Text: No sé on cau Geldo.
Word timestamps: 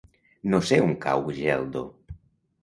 No 0.53 0.59
sé 0.69 0.79
on 0.85 0.95
cau 1.03 1.29
Geldo. 1.41 1.85